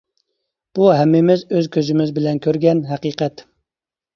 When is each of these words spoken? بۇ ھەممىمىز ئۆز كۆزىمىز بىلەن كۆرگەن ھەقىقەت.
بۇ 0.77 0.87
ھەممىمىز 0.99 1.43
ئۆز 1.57 1.69
كۆزىمىز 1.77 2.15
بىلەن 2.17 2.41
كۆرگەن 2.47 2.83
ھەقىقەت. 2.95 3.45